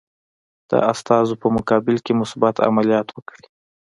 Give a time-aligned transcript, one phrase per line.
[0.69, 3.45] د استازو په مقابل کې مثبت عملیات وکړي.